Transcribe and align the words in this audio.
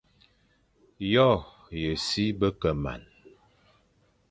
Yô 1.13 1.29
ye 1.81 1.91
si 2.05 2.23
be 2.39 2.47
ke 2.61 2.71
man, 2.83 3.01